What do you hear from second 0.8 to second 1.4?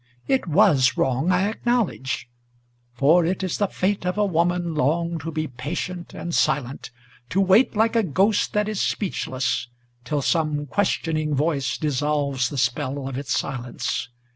wrong,